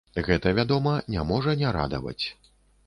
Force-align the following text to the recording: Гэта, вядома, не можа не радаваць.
Гэта, 0.27 0.53
вядома, 0.59 0.95
не 1.17 1.27
можа 1.33 1.57
не 1.61 1.77
радаваць. 1.81 2.21